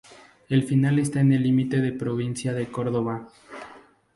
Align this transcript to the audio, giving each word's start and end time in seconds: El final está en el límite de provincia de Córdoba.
El 0.49 0.63
final 0.63 0.97
está 0.97 1.19
en 1.19 1.31
el 1.31 1.43
límite 1.43 1.79
de 1.79 1.91
provincia 1.91 2.53
de 2.53 2.71
Córdoba. 2.71 3.27